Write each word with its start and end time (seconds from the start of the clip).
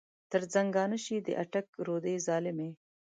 تر 0.31 0.41
زنګانه 0.53 0.97
شې 1.05 1.17
د 1.25 1.27
اټک 1.43 1.67
رودې 1.85 2.15
ظالمې. 2.27 2.69